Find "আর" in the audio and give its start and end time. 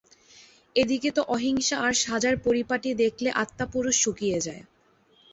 1.79-1.93